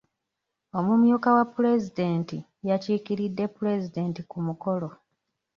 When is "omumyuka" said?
0.77-1.29